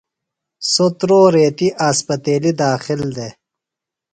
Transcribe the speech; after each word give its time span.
سوۡ 0.71 0.91
تُرو 0.97 1.21
ریتیۡ 1.35 1.75
اسپتیلیۡ 1.87 2.57
داخل 2.63 2.99
دےۡ۔ 3.15 3.33